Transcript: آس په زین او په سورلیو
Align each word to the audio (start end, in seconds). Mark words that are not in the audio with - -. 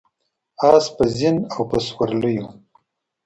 آس 0.71 0.85
په 0.95 1.03
زین 1.17 1.37
او 1.53 1.61
په 1.69 1.77
سورلیو 1.87 2.47